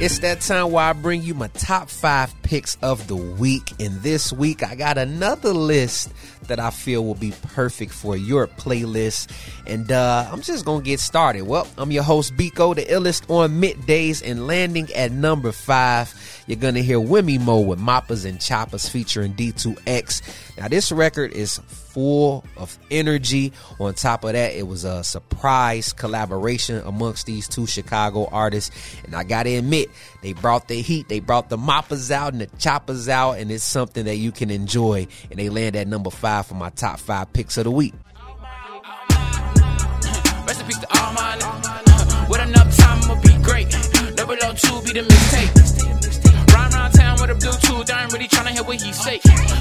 It's 0.00 0.20
that 0.20 0.40
time 0.40 0.72
where 0.72 0.84
I 0.84 0.94
bring 0.94 1.22
you 1.22 1.34
my 1.34 1.48
top 1.48 1.90
five 1.90 2.39
picks 2.50 2.76
of 2.82 3.06
the 3.06 3.14
week. 3.14 3.72
And 3.78 4.02
this 4.02 4.32
week, 4.32 4.64
I 4.64 4.74
got 4.74 4.98
another 4.98 5.54
list 5.54 6.12
that 6.48 6.58
I 6.58 6.70
feel 6.70 7.04
will 7.04 7.14
be 7.14 7.32
perfect 7.54 7.92
for 7.92 8.16
your 8.16 8.48
playlist. 8.48 9.30
And 9.68 9.92
uh, 9.92 10.28
I'm 10.32 10.42
just 10.42 10.64
going 10.64 10.80
to 10.80 10.84
get 10.84 10.98
started. 10.98 11.42
Well, 11.42 11.68
I'm 11.78 11.92
your 11.92 12.02
host, 12.02 12.36
Biko, 12.36 12.74
the 12.74 12.84
illest 12.86 13.30
on 13.30 13.60
middays, 13.62 14.28
and 14.28 14.48
landing 14.48 14.92
at 14.94 15.12
number 15.12 15.52
five. 15.52 16.12
You're 16.48 16.58
going 16.58 16.74
to 16.74 16.82
hear 16.82 16.98
Wimmy 16.98 17.40
Mo 17.40 17.60
with 17.60 17.78
Moppas 17.78 18.24
and 18.24 18.40
Choppers 18.40 18.88
featuring 18.88 19.34
D2X. 19.34 20.58
Now, 20.58 20.66
this 20.66 20.90
record 20.90 21.32
is 21.32 21.60
full 21.90 22.44
of 22.56 22.76
energy. 22.90 23.52
On 23.78 23.94
top 23.94 24.24
of 24.24 24.32
that, 24.32 24.54
it 24.54 24.66
was 24.66 24.84
a 24.84 25.04
surprise 25.04 25.92
collaboration 25.92 26.82
amongst 26.84 27.26
these 27.26 27.46
two 27.46 27.66
Chicago 27.66 28.26
artists. 28.26 28.74
And 29.04 29.14
I 29.14 29.24
gotta 29.24 29.56
admit, 29.56 29.90
they 30.22 30.32
brought 30.32 30.68
the 30.68 30.80
heat, 30.82 31.08
they 31.08 31.20
brought 31.20 31.48
the 31.48 31.56
moppas 31.58 32.10
out 32.10 32.34
the 32.40 32.46
choppers 32.58 33.08
out, 33.08 33.38
and 33.38 33.50
it's 33.50 33.64
something 33.64 34.04
that 34.04 34.16
you 34.16 34.32
can 34.32 34.50
enjoy. 34.50 35.06
And 35.30 35.38
they 35.38 35.48
land 35.48 35.76
at 35.76 35.86
number 35.86 36.10
five 36.10 36.46
for 36.46 36.54
my 36.54 36.70
top 36.70 36.98
five 36.98 37.32
picks 37.32 37.56
of 37.56 37.64
the 37.64 37.70
week. 37.70 37.94
Be 44.92 45.00
the. 45.02 46.09
Rhyme 46.54 46.72
around 46.74 46.92
town 46.92 47.20
with 47.20 47.30
a 47.30 47.34
Bluetooth, 47.34 47.90
I 47.90 48.04
ain't 48.04 48.12
really 48.12 48.28
trying 48.28 48.46
to 48.46 48.52
hear 48.52 48.64
what 48.64 48.80
he 48.80 48.92
say. 48.92 49.18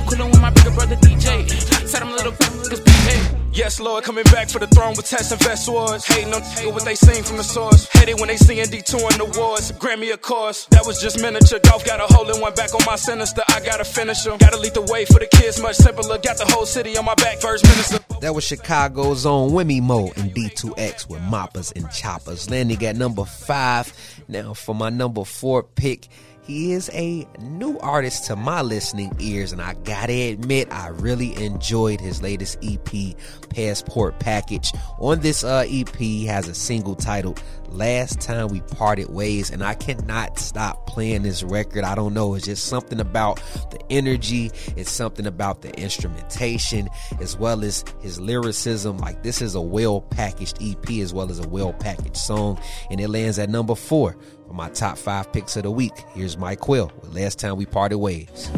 Coolin' 0.08 0.32
with 0.32 0.42
my 0.42 0.50
bigger 0.52 0.72
brother 0.72 0.96
DJ. 0.98 1.50
Said 1.88 2.02
I'm 2.02 2.12
little 2.12 2.32
niggas 2.32 2.84
behave. 2.84 3.40
Yes, 3.52 3.80
Lord, 3.80 4.04
coming 4.04 4.24
back 4.26 4.48
for 4.48 4.60
the 4.60 4.68
throne 4.68 4.94
with 4.96 5.10
tests 5.10 5.32
and 5.32 5.42
vest 5.42 5.68
wars. 5.68 6.06
Hating 6.06 6.34
on 6.34 6.42
what 6.74 6.86
they 6.86 6.96
sing 6.96 7.24
from 7.24 7.38
the 7.38 7.44
source. 7.44 7.90
Hate 7.92 8.08
it 8.08 8.20
when 8.20 8.28
they 8.28 8.38
seeing 8.38 8.66
D2 8.66 8.94
in 9.12 9.18
the 9.18 9.40
wars. 9.40 9.72
Grammy, 9.74 10.14
of 10.14 10.22
course. 10.22 10.66
That 10.68 10.86
was 10.86 11.02
just 11.02 11.22
miniature. 11.22 11.60
Golf 11.60 11.84
got 11.84 12.00
a 12.00 12.14
hole 12.14 12.30
in 12.30 12.40
one 12.40 12.54
back 12.54 12.74
on 12.74 12.82
my 12.86 12.96
sinister. 12.96 13.42
I 13.50 13.60
gotta 13.62 13.84
finish 13.84 14.24
them. 14.24 14.38
Gotta 14.38 14.58
lead 14.58 14.76
the 14.76 14.84
way 14.84 15.06
for 15.06 15.20
the 15.20 15.28
kids, 15.28 15.62
much 15.62 15.76
simpler. 15.78 16.20
Got 16.20 16.38
the 16.38 16.46
whole 16.46 16.66
city 16.66 16.96
on 16.98 17.06
my 17.06 17.16
back, 17.16 17.40
first 17.40 17.66
minister. 17.66 18.00
That 18.22 18.36
was 18.36 18.44
Chicago's 18.44 19.26
own 19.26 19.52
Wimmy 19.52 19.82
Mo 19.82 20.12
and 20.16 20.34
D2X 20.34 21.10
with 21.10 21.22
Moppas 21.22 21.76
and 21.76 21.90
Choppers. 21.92 22.50
Landing 22.50 22.84
at 22.86 22.96
number 22.96 23.26
five. 23.26 23.92
Now, 24.28 24.54
for 24.54 24.76
my 24.76 24.90
number 24.90 25.26
four 25.26 25.64
pick. 25.64 26.08
He 26.50 26.72
is 26.72 26.90
a 26.96 27.28
new 27.40 27.78
artist 27.78 28.26
to 28.26 28.36
my 28.36 28.64
listening 28.64 29.16
ears, 29.20 29.52
and 29.52 29.62
I 29.62 29.76
gotta 29.84 30.32
admit, 30.32 30.74
I 30.74 30.88
really 30.88 31.36
enjoyed 31.36 32.02
his 32.02 32.24
latest 32.24 32.58
EP, 32.64 33.16
Passport 33.50 34.20
Package. 34.20 34.72
On 34.98 35.20
this 35.20 35.44
uh, 35.44 35.64
EP, 35.70 35.96
he 35.96 36.26
has 36.26 36.48
a 36.48 36.56
single 36.56 36.96
titled 36.96 37.40
Last 37.68 38.20
Time 38.20 38.48
We 38.48 38.62
Parted 38.62 39.12
Ways, 39.12 39.52
and 39.52 39.64
I 39.64 39.76
cannot 39.76 40.40
stop 40.40 40.88
playing 40.88 41.22
this 41.22 41.44
record. 41.44 41.84
I 41.84 41.94
don't 41.94 42.16
know, 42.16 42.34
it's 42.34 42.46
just 42.46 42.66
something 42.66 43.00
about 43.00 43.40
the 43.70 43.80
energy, 43.92 44.50
it's 44.76 44.90
something 44.90 45.28
about 45.28 45.62
the 45.62 45.72
instrumentation, 45.80 46.90
as 47.22 47.38
well 47.38 47.64
as 47.64 47.86
his 48.02 48.20
lyricism. 48.20 48.98
Like, 48.98 49.22
this 49.22 49.44
is 49.44 49.54
a 49.54 49.62
well 49.62 50.02
packaged 50.02 50.58
EP 50.64 50.90
as 51.02 51.14
well 51.14 51.30
as 51.30 51.38
a 51.38 51.48
well 51.48 51.74
packaged 51.74 52.18
song, 52.18 52.60
and 52.90 53.00
it 53.00 53.10
lands 53.10 53.38
at 53.38 53.52
number 53.52 53.76
four 53.76 54.16
my 54.56 54.70
top 54.70 54.98
five 54.98 55.32
picks 55.32 55.56
of 55.58 55.64
the 55.64 55.72
week. 55.72 55.94
Here's 56.14 56.38
Mike 56.38 56.60
Quill 56.60 56.92
with 57.02 57.14
Last 57.14 57.40
Time 57.40 57.56
We 57.58 57.66
Parted 57.66 57.98
Ways. 57.98 58.50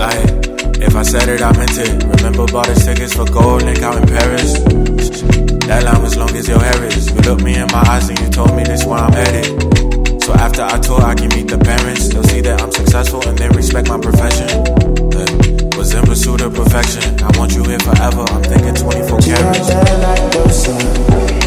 Aye, 0.00 0.24
if 0.80 0.94
I 0.96 1.02
said 1.02 1.28
it, 1.28 1.42
I 1.42 1.52
meant 1.56 1.72
it. 1.76 2.02
Remember, 2.04 2.46
bought 2.52 2.66
the 2.66 2.74
tickets 2.74 3.14
for 3.14 3.24
GoldLink 3.24 3.82
out 3.82 3.96
in 3.96 4.06
Paris. 4.06 4.52
That 5.66 5.84
line 5.84 6.02
was 6.02 6.16
long 6.16 6.30
as 6.36 6.48
your 6.48 6.60
hair 6.60 6.84
is. 6.84 7.08
You 7.10 7.20
looked 7.20 7.42
me 7.42 7.54
in 7.54 7.66
my 7.72 7.82
eyes 7.88 8.08
and 8.08 8.18
you 8.18 8.28
told 8.30 8.54
me 8.56 8.64
this 8.64 8.84
where 8.84 8.98
I'm 8.98 9.12
headed. 9.12 9.46
So 10.22 10.32
after 10.34 10.62
I 10.62 10.78
tour, 10.78 11.00
I 11.00 11.14
can 11.14 11.28
meet 11.28 11.48
the 11.48 11.58
parents. 11.58 12.08
They'll 12.08 12.22
see 12.24 12.40
that 12.42 12.60
I'm 12.62 12.70
successful 12.72 13.26
and 13.26 13.38
they 13.38 13.48
respect 13.48 13.88
my 13.88 13.98
profession. 13.98 14.48
Uh, 14.50 15.26
was 15.76 15.94
in 15.94 16.04
pursuit 16.04 16.40
of 16.42 16.54
perfection. 16.54 17.02
I 17.22 17.36
want 17.38 17.54
you 17.54 17.64
here 17.64 17.78
forever. 17.80 18.24
I'm 18.28 18.42
thinking 18.42 18.74
24 18.74 19.18
carats. 19.20 21.41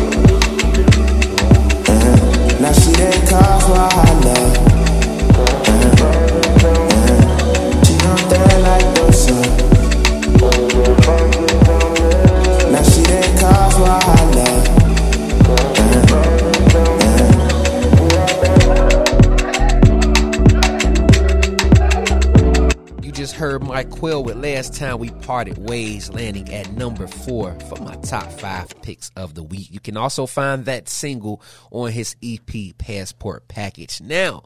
Heard 23.63 23.89
Quill 23.91 24.23
with 24.23 24.37
Last 24.37 24.73
Time 24.73 24.99
We 24.99 25.09
Parted 25.09 25.57
Ways 25.69 26.09
landing 26.09 26.53
at 26.53 26.71
number 26.73 27.07
four 27.07 27.57
for 27.61 27.81
my 27.81 27.95
top 27.97 28.31
five 28.31 28.81
picks 28.81 29.11
of 29.15 29.33
the 29.35 29.43
week. 29.43 29.67
You 29.71 29.79
can 29.79 29.97
also 29.97 30.25
find 30.25 30.65
that 30.65 30.89
single 30.89 31.41
on 31.71 31.91
his 31.91 32.15
EP 32.23 32.77
Passport 32.77 33.47
Package. 33.47 34.01
Now, 34.01 34.43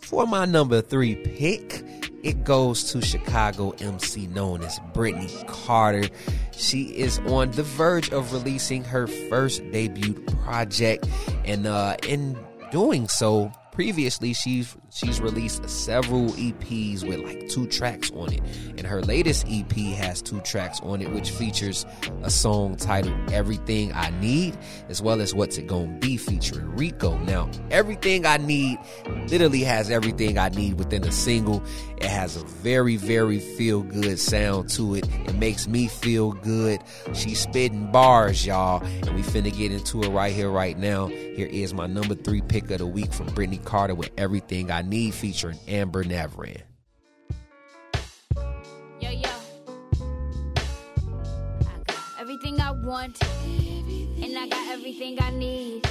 for 0.00 0.26
my 0.26 0.44
number 0.44 0.80
three 0.80 1.16
pick, 1.16 1.84
it 2.22 2.44
goes 2.44 2.92
to 2.92 3.02
Chicago 3.02 3.70
MC 3.78 4.26
known 4.26 4.62
as 4.62 4.80
Brittany 4.92 5.30
Carter. 5.46 6.08
She 6.52 6.84
is 6.84 7.18
on 7.20 7.52
the 7.52 7.62
verge 7.62 8.10
of 8.10 8.32
releasing 8.32 8.82
her 8.84 9.06
first 9.06 9.62
debut 9.70 10.14
project, 10.42 11.06
and 11.44 11.66
uh, 11.66 11.96
in 12.08 12.36
doing 12.70 13.08
so, 13.08 13.52
previously 13.78 14.32
she's 14.32 14.76
she's 14.90 15.20
released 15.20 15.68
several 15.68 16.30
EPs 16.30 17.06
with 17.06 17.20
like 17.20 17.48
two 17.48 17.64
tracks 17.68 18.10
on 18.10 18.32
it. 18.32 18.40
And 18.76 18.84
her 18.84 19.02
latest 19.02 19.46
EP 19.48 19.72
has 19.94 20.20
two 20.20 20.40
tracks 20.40 20.80
on 20.80 21.00
it, 21.00 21.08
which 21.12 21.30
features 21.30 21.86
a 22.24 22.30
song 22.30 22.74
titled 22.74 23.14
Everything 23.30 23.92
I 23.92 24.10
Need, 24.18 24.58
as 24.88 25.00
well 25.00 25.20
as 25.20 25.32
What's 25.32 25.58
It 25.58 25.68
Gonna 25.68 25.96
Be 25.98 26.16
featuring 26.16 26.74
Rico. 26.74 27.18
Now, 27.18 27.48
Everything 27.70 28.26
I 28.26 28.38
Need 28.38 28.80
literally 29.28 29.60
has 29.60 29.90
everything 29.90 30.38
I 30.38 30.48
need 30.48 30.74
within 30.74 31.04
a 31.04 31.12
single. 31.12 31.62
It 31.98 32.08
has 32.08 32.36
a 32.36 32.44
very, 32.44 32.96
very 32.96 33.38
feel 33.38 33.82
good 33.82 34.18
sound 34.18 34.70
to 34.70 34.96
it. 34.96 35.08
It 35.26 35.36
makes 35.36 35.68
me 35.68 35.86
feel 35.86 36.32
good. 36.32 36.80
She's 37.12 37.40
spitting 37.40 37.92
bars, 37.92 38.44
y'all. 38.44 38.84
And 38.84 39.14
we 39.14 39.22
finna 39.22 39.56
get 39.56 39.70
into 39.70 40.02
it 40.02 40.08
right 40.08 40.32
here, 40.32 40.50
right 40.50 40.76
now. 40.76 41.06
Here 41.06 41.46
is 41.46 41.74
my 41.74 41.86
number 41.86 42.14
three 42.14 42.40
pick 42.40 42.70
of 42.70 42.78
the 42.78 42.86
week 42.86 43.12
from 43.12 43.26
Brittany 43.26 43.58
Carter 43.68 43.94
with 43.94 44.10
Everything 44.16 44.70
I 44.70 44.80
Need 44.80 45.12
featuring 45.12 45.58
Amber 45.68 46.02
Navran. 46.02 46.62
Yo, 48.98 49.10
yo. 49.10 49.28
I 51.60 51.76
got 51.86 51.98
everything 52.18 52.62
I 52.62 52.70
want, 52.70 53.22
and 53.22 54.38
I 54.38 54.48
got 54.48 54.72
everything 54.72 55.18
I 55.20 55.30
need. 55.32 55.86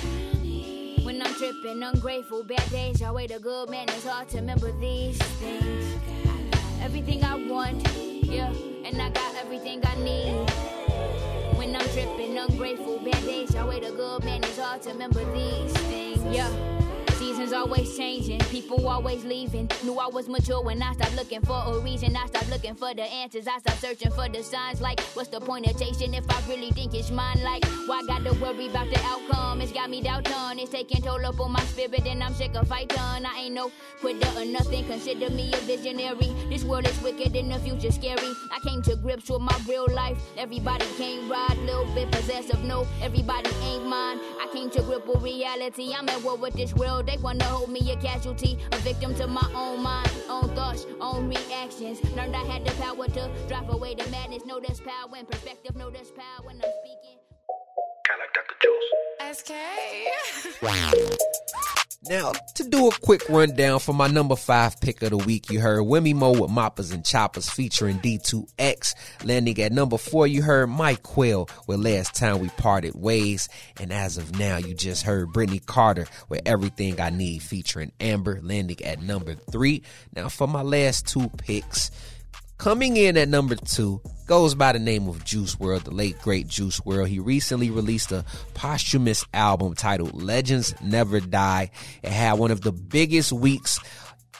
When 1.05 1.21
I'm 1.21 1.31
tripping, 1.35 1.83
ungrateful, 1.83 2.43
bad 2.45 2.67
days, 2.71 3.03
I 3.03 3.11
wait 3.11 3.29
a 3.29 3.37
good 3.37 3.69
man. 3.69 3.87
It's 3.89 4.07
hard 4.07 4.27
to 4.29 4.37
remember 4.37 4.71
these 4.79 5.19
things. 5.37 5.99
I 6.25 6.83
everything 6.83 7.23
I 7.23 7.35
want, 7.47 7.87
yeah, 7.95 8.51
and 8.85 8.99
I 8.99 9.11
got 9.11 9.35
everything 9.35 9.83
I 9.85 9.95
need. 10.01 10.49
When 11.55 11.75
I'm 11.75 11.87
tripping, 11.89 12.39
ungrateful, 12.39 12.97
bad 13.05 13.23
days, 13.23 13.55
I 13.55 13.63
wait 13.67 13.83
a 13.83 13.91
good 13.91 14.23
man. 14.23 14.43
It's 14.45 14.57
hard 14.57 14.81
to 14.81 14.89
remember 14.89 15.23
these 15.31 15.73
things, 15.73 16.35
yeah. 16.35 16.86
Seasons 17.47 17.63
always 17.63 17.97
changing, 17.97 18.39
people 18.51 18.85
always 18.89 19.23
leaving. 19.23 19.69
Knew 19.81 19.97
I 19.97 20.07
was 20.07 20.27
mature 20.27 20.61
when 20.61 20.83
I 20.83 20.91
stopped 20.91 21.15
looking 21.15 21.39
for 21.39 21.63
a 21.65 21.79
reason. 21.79 22.13
I 22.17 22.25
stopped 22.25 22.49
looking 22.49 22.75
for 22.75 22.93
the 22.93 23.03
answers. 23.03 23.47
I 23.47 23.59
stopped 23.59 23.79
searching 23.79 24.11
for 24.11 24.27
the 24.27 24.43
signs. 24.43 24.81
Like, 24.81 24.99
what's 25.15 25.29
the 25.29 25.39
point 25.39 25.65
of 25.65 25.79
chasing 25.79 26.13
if 26.13 26.29
I 26.29 26.45
really 26.49 26.71
think 26.71 26.93
it's 26.93 27.09
mine? 27.09 27.41
Like, 27.41 27.63
why 27.87 28.03
got 28.05 28.25
to 28.25 28.33
worry 28.41 28.67
about 28.67 28.89
the 28.89 28.99
outcome? 29.05 29.61
It's 29.61 29.71
got 29.71 29.89
me 29.89 30.01
doubting. 30.01 30.59
It's 30.59 30.71
taking 30.71 31.01
toll 31.01 31.25
up 31.25 31.39
on 31.39 31.53
my 31.53 31.61
spirit, 31.61 32.05
and 32.05 32.21
I'm 32.21 32.33
sick 32.33 32.53
of 32.55 32.67
fighting. 32.67 32.97
I 32.99 33.43
ain't 33.43 33.55
no 33.55 33.71
quitter 34.01 34.27
or 34.37 34.43
nothing. 34.43 34.85
Consider 34.85 35.29
me 35.29 35.53
a 35.53 35.57
visionary. 35.57 36.33
This 36.49 36.65
world 36.65 36.85
is 36.85 37.01
wicked 37.01 37.33
and 37.33 37.49
the 37.49 37.59
future 37.59 37.91
scary. 37.91 38.33
I 38.51 38.59
came 38.61 38.81
to 38.81 38.97
grips 38.97 39.29
with 39.29 39.41
my 39.41 39.57
real 39.69 39.87
life. 39.93 40.17
Everybody 40.37 40.85
can't 40.97 41.31
ride, 41.31 41.57
little 41.59 41.85
bit 41.95 42.11
possessive. 42.11 42.61
No, 42.65 42.85
everybody 43.01 43.49
ain't 43.63 43.85
mine. 43.85 44.19
I 44.41 44.49
came 44.51 44.69
to 44.71 44.81
grip 44.81 45.07
with 45.07 45.21
reality. 45.23 45.93
I'm 45.97 46.09
at 46.09 46.21
war 46.23 46.35
with 46.35 46.55
this 46.55 46.73
world. 46.73 47.07
They 47.07 47.15
wanna 47.37 47.49
hold 47.53 47.69
me 47.69 47.91
a 47.91 47.95
casualty, 47.97 48.57
a 48.71 48.77
victim 48.77 49.13
to 49.15 49.27
my 49.27 49.47
own 49.53 49.81
mind, 49.83 50.09
own 50.29 50.49
thoughts, 50.55 50.85
own 50.99 51.27
reactions. 51.29 52.03
Learned 52.15 52.35
I 52.35 52.43
had 52.45 52.65
the 52.65 52.71
power 52.73 53.07
to 53.07 53.29
drop 53.47 53.71
away 53.71 53.95
the 53.95 54.09
madness. 54.09 54.45
Know 54.45 54.59
there's 54.59 54.79
power 54.79 55.15
in 55.17 55.25
perspective, 55.25 55.75
know 55.75 55.89
there's 55.89 56.11
power 56.11 56.45
when 56.45 56.55
I'm 56.57 56.71
speaking. 56.83 57.17
Kinda 58.05 58.21
like 58.21 58.33
Dr. 58.33 58.55
Jules. 58.61 58.83
SK. 59.37 59.51
Now, 62.09 62.31
to 62.55 62.63
do 62.63 62.87
a 62.87 62.91
quick 62.91 63.27
rundown 63.27 63.79
for 63.79 63.93
my 63.93 64.07
number 64.07 64.35
five 64.35 64.79
pick 64.79 65.01
of 65.01 65.09
the 65.09 65.17
week, 65.17 65.49
you 65.49 65.59
heard 65.59 65.81
Wimmy 65.81 66.13
Mo 66.13 66.31
with 66.31 66.51
Moppers 66.51 66.93
and 66.93 67.03
Choppers 67.03 67.49
featuring 67.49 67.99
D2X. 67.99 68.93
Landing 69.25 69.59
at 69.59 69.71
number 69.71 69.97
four, 69.97 70.27
you 70.27 70.41
heard 70.41 70.67
Mike 70.67 71.03
Quill 71.03 71.49
with 71.65 71.79
Last 71.79 72.15
Time 72.15 72.39
We 72.39 72.49
Parted 72.49 72.93
Ways. 72.95 73.49
And 73.79 73.91
as 73.91 74.17
of 74.17 74.37
now, 74.37 74.57
you 74.57 74.73
just 74.73 75.03
heard 75.03 75.33
Brittany 75.33 75.59
Carter 75.59 76.07
with 76.29 76.41
Everything 76.45 77.01
I 77.01 77.09
Need 77.09 77.41
featuring 77.41 77.91
Amber, 77.99 78.39
landing 78.41 78.83
at 78.85 79.01
number 79.01 79.33
three. 79.33 79.83
Now, 80.15 80.29
for 80.29 80.47
my 80.47 80.61
last 80.61 81.07
two 81.07 81.29
picks, 81.37 81.91
Coming 82.57 82.97
in 82.97 83.17
at 83.17 83.29
number 83.29 83.55
two 83.55 84.01
goes 84.25 84.55
by 84.55 84.71
the 84.71 84.79
name 84.79 85.07
of 85.07 85.23
Juice 85.23 85.55
WRLD, 85.55 85.83
the 85.83 85.91
late 85.91 86.19
great 86.21 86.47
Juice 86.47 86.79
WRLD. 86.81 87.07
He 87.07 87.19
recently 87.19 87.69
released 87.69 88.11
a 88.11 88.25
posthumous 88.55 89.23
album 89.33 89.75
titled 89.75 90.21
Legends 90.21 90.73
Never 90.81 91.19
Die. 91.19 91.69
It 92.01 92.11
had 92.11 92.33
one 92.33 92.49
of 92.49 92.61
the 92.61 92.71
biggest 92.71 93.31
weeks 93.31 93.79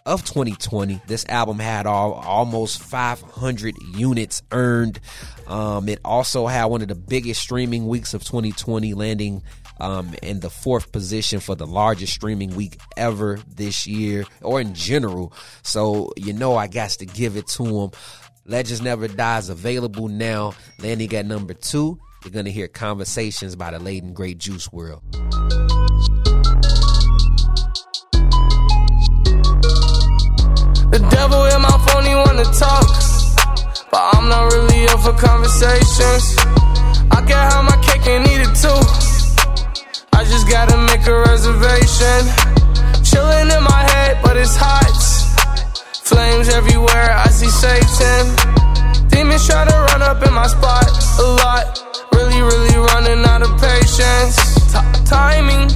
of 0.08 0.26
2020. 0.26 1.00
This 1.06 1.26
album 1.30 1.60
had 1.60 1.86
all, 1.86 2.14
almost 2.14 2.82
500 2.82 3.76
units 3.94 4.42
earned. 4.52 5.00
Um, 5.46 5.88
it 5.88 6.00
also 6.04 6.48
had 6.48 6.66
one 6.66 6.82
of 6.82 6.88
the 6.88 6.96
biggest 6.96 7.42
streaming 7.42 7.88
weeks 7.88 8.16
of 8.16 8.24
2020, 8.24 8.96
landing 8.96 9.44
um, 9.80 10.14
in 10.22 10.40
the 10.40 10.50
fourth 10.50 10.92
position 10.92 11.40
for 11.40 11.56
the 11.56 11.68
largest 11.68 12.14
streaming 12.14 12.56
week 12.56 12.80
ever 12.96 13.40
this 13.48 13.88
year 13.88 14.26
or 14.42 14.62
in 14.62 14.74
general. 14.74 15.34
So, 15.64 16.12
you 16.18 16.34
know, 16.34 16.56
I 16.56 16.68
got 16.68 16.92
to 16.92 17.06
give 17.06 17.38
it 17.38 17.48
to 17.48 17.66
him. 17.66 17.92
Legends 18.46 18.82
Never 18.82 19.08
Dies 19.08 19.50
available 19.50 20.08
now. 20.08 20.54
Landing 20.80 21.14
at 21.14 21.26
number 21.26 21.54
two. 21.54 22.00
You're 22.24 22.32
going 22.32 22.46
to 22.46 22.52
hear 22.52 22.68
conversations 22.68 23.56
by 23.56 23.72
the 23.72 23.80
late 23.80 24.04
and 24.04 24.16
great 24.16 24.38
Juice 24.38 24.68
WRLD. 24.70 25.02
The 30.90 31.00
devil 31.10 31.46
in 31.46 31.62
my 31.62 31.78
phone, 31.86 32.06
he 32.06 32.16
wanna 32.16 32.46
talk. 32.58 32.88
But 33.92 34.02
I'm 34.16 34.30
not 34.30 34.52
really 34.52 34.88
up 34.88 35.02
for 35.02 35.14
conversations. 35.14 36.36
I 37.12 37.22
can't 37.28 37.54
have 37.54 37.66
my 37.66 37.77
reservation. 42.00 43.04
Chilling 43.04 43.50
in 43.52 43.64
my 43.64 43.84
head, 43.92 44.20
but 44.24 44.38
it's 44.38 44.56
hot. 44.56 44.86
Flames 46.04 46.50
everywhere, 46.50 47.12
I 47.12 47.28
see 47.30 47.50
Satan. 47.50 48.36
Demons 49.10 49.46
try 49.48 49.66
to 49.66 49.76
run 49.92 50.02
up 50.02 50.26
in 50.26 50.34
my 50.34 50.48
spot 50.48 50.88
a 51.20 51.24
lot. 51.24 51.84
Really, 52.14 52.42
really 52.42 52.78
running 52.78 53.24
out 53.26 53.42
of 53.42 53.52
patience. 53.60 54.36
T- 54.72 55.06
timing, 55.06 55.67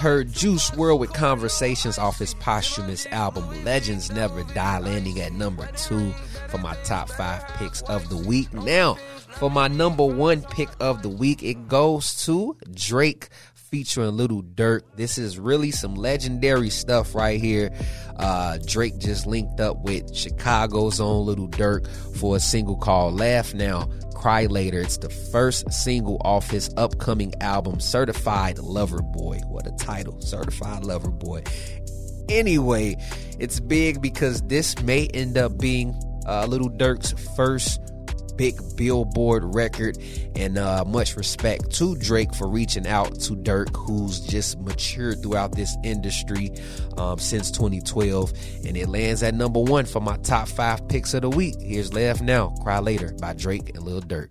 heard 0.00 0.32
Juice 0.32 0.70
WRLD 0.70 0.98
with 0.98 1.12
Conversations 1.12 1.98
off 1.98 2.18
his 2.18 2.32
posthumous 2.32 3.04
album 3.08 3.64
Legends 3.64 4.10
Never 4.10 4.42
Die, 4.54 4.78
landing 4.78 5.20
at 5.20 5.34
number 5.34 5.68
two 5.76 6.12
for 6.48 6.56
my 6.56 6.74
top 6.84 7.10
five 7.10 7.46
picks 7.56 7.82
of 7.82 8.08
the 8.08 8.16
week. 8.16 8.50
Now, 8.54 8.94
for 9.28 9.50
my 9.50 9.68
number 9.68 10.06
one 10.06 10.40
pick 10.40 10.70
of 10.80 11.02
the 11.02 11.10
week, 11.10 11.42
it 11.42 11.68
goes 11.68 12.24
to 12.24 12.56
Drake 12.72 13.28
featuring 13.52 14.16
Little 14.16 14.42
Durk. 14.42 14.82
This 14.96 15.18
is 15.18 15.38
really 15.38 15.70
some 15.70 15.94
legendary 15.94 16.70
stuff 16.70 17.14
right 17.14 17.38
here. 17.38 17.70
Uh, 18.16 18.56
Drake 18.66 18.96
just 18.98 19.26
linked 19.26 19.60
up 19.60 19.82
with 19.82 20.16
Chicago's 20.16 20.98
own 20.98 21.26
Little 21.26 21.48
Durk 21.48 21.86
for 22.16 22.36
a 22.36 22.40
single 22.40 22.78
called 22.78 23.20
Laugh 23.20 23.52
Now, 23.52 23.90
Cry 24.20 24.44
Later. 24.44 24.80
It's 24.82 24.98
the 24.98 25.08
first 25.08 25.72
single 25.72 26.20
off 26.22 26.50
his 26.50 26.68
upcoming 26.76 27.32
album, 27.40 27.80
Certified 27.80 28.58
Lover 28.58 29.00
Boy. 29.00 29.38
What 29.48 29.66
a 29.66 29.72
title, 29.72 30.20
Certified 30.20 30.84
Lover 30.84 31.10
Boy. 31.10 31.42
Anyway, 32.28 32.96
it's 33.38 33.60
big 33.60 34.02
because 34.02 34.42
this 34.42 34.78
may 34.82 35.06
end 35.14 35.38
up 35.38 35.56
being 35.56 35.98
uh, 36.26 36.44
Little 36.44 36.68
Durk's 36.68 37.12
first 37.34 37.80
big 38.40 38.58
billboard 38.74 39.44
record 39.54 39.98
and 40.34 40.56
uh, 40.56 40.82
much 40.86 41.14
respect 41.14 41.70
to 41.70 41.94
drake 41.96 42.34
for 42.34 42.48
reaching 42.48 42.86
out 42.86 43.20
to 43.20 43.36
Durk 43.36 43.76
who's 43.76 44.18
just 44.18 44.58
matured 44.60 45.22
throughout 45.22 45.54
this 45.54 45.76
industry 45.84 46.50
um, 46.96 47.18
since 47.18 47.50
2012 47.50 48.32
and 48.64 48.78
it 48.78 48.88
lands 48.88 49.22
at 49.22 49.34
number 49.34 49.60
one 49.60 49.84
for 49.84 50.00
my 50.00 50.16
top 50.22 50.48
five 50.48 50.88
picks 50.88 51.12
of 51.12 51.20
the 51.20 51.28
week 51.28 51.54
here's 51.60 51.92
laugh 51.92 52.22
now 52.22 52.48
cry 52.62 52.78
later 52.78 53.12
by 53.20 53.34
drake 53.34 53.74
and 53.74 53.84
lil 53.84 54.00
durk 54.00 54.30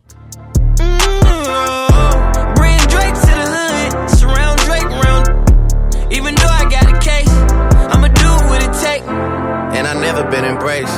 Mm, 0.80 2.56
Bring 2.56 2.80
Drake 2.88 3.14
to 3.14 3.34
the 3.36 3.48
hood, 3.54 4.10
surround 4.10 4.60
Drake 4.62 4.86
around. 4.86 6.12
Even 6.12 6.34
though 6.36 6.48
I 6.48 6.68
got 6.70 6.88
a 6.88 7.00
case, 7.00 7.30
I'ma 7.92 8.08
do 8.08 8.48
what 8.48 8.64
it 8.64 8.74
take. 8.82 9.04
And 9.04 9.86
I 9.86 9.94
never 9.94 10.24
been 10.32 10.46
embraced. 10.46 10.98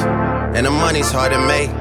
And 0.56 0.66
the 0.66 0.72
money's 0.72 1.12
hard 1.12 1.32
to 1.32 1.40
make. 1.48 1.81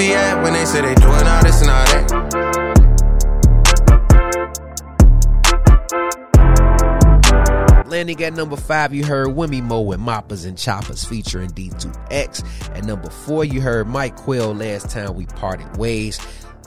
Be 0.00 0.14
at 0.14 0.42
when 0.42 0.54
they 0.54 0.64
say 0.64 0.80
they 0.80 0.94
doing 0.94 1.26
all 1.26 1.42
this 1.42 1.60
and 1.60 1.68
all 1.68 1.84
that? 1.84 2.10
Landing 7.86 8.24
at 8.24 8.32
number 8.32 8.56
five, 8.56 8.94
you 8.94 9.04
heard 9.04 9.28
Wimmy 9.28 9.62
Mo 9.62 9.82
with 9.82 10.00
Moppers 10.00 10.46
and 10.46 10.56
Choppers 10.56 11.04
featuring 11.04 11.50
D2X. 11.50 12.74
At 12.74 12.84
number 12.84 13.10
four, 13.10 13.44
you 13.44 13.60
heard 13.60 13.88
Mike 13.88 14.16
Quill, 14.16 14.54
Last 14.54 14.88
Time 14.88 15.14
We 15.16 15.26
Parted 15.26 15.76
Ways. 15.76 16.18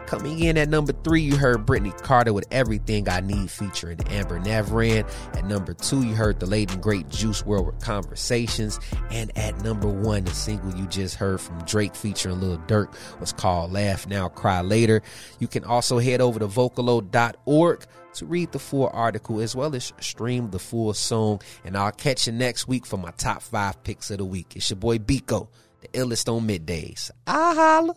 Coming 0.05 0.39
in 0.39 0.57
at 0.57 0.69
number 0.69 0.93
three, 1.03 1.21
you 1.21 1.37
heard 1.37 1.65
Brittany 1.65 1.91
Carter 2.01 2.33
with 2.33 2.45
Everything 2.51 3.09
I 3.09 3.21
Need 3.21 3.49
featuring 3.49 3.99
Amber 4.09 4.39
Navran. 4.39 5.09
At 5.35 5.45
number 5.45 5.73
two, 5.73 6.03
you 6.05 6.13
heard 6.13 6.39
the 6.39 6.45
late 6.45 6.71
and 6.71 6.81
great 6.83 7.09
Juice 7.09 7.41
WRLD 7.43 7.65
with 7.65 7.79
Conversations. 7.79 8.79
And 9.09 9.35
at 9.37 9.57
number 9.63 9.87
one, 9.87 10.25
the 10.25 10.31
single 10.31 10.75
you 10.75 10.85
just 10.87 11.15
heard 11.15 11.41
from 11.41 11.59
Drake 11.65 11.95
featuring 11.95 12.41
Lil 12.41 12.57
Durk 12.59 12.93
was 13.19 13.33
called 13.33 13.71
Laugh 13.71 14.05
Now, 14.05 14.29
Cry 14.29 14.61
Later. 14.61 15.01
You 15.39 15.47
can 15.47 15.63
also 15.63 15.99
head 15.99 16.21
over 16.21 16.39
to 16.39 16.47
Vocalo.org 16.47 17.85
to 18.13 18.25
read 18.25 18.51
the 18.51 18.59
full 18.59 18.89
article 18.93 19.39
as 19.39 19.55
well 19.55 19.73
as 19.75 19.91
stream 19.99 20.51
the 20.51 20.59
full 20.59 20.93
song. 20.93 21.41
And 21.63 21.75
I'll 21.77 21.91
catch 21.91 22.27
you 22.27 22.33
next 22.33 22.67
week 22.67 22.85
for 22.85 22.97
my 22.97 23.11
top 23.11 23.41
five 23.41 23.83
picks 23.83 24.11
of 24.11 24.19
the 24.19 24.25
week. 24.25 24.55
It's 24.55 24.69
your 24.69 24.77
boy 24.77 24.99
Biko, 24.99 25.47
the 25.81 25.87
illest 25.89 26.31
on 26.31 26.47
middays. 26.47 27.09
I 27.25 27.55
holla. 27.55 27.95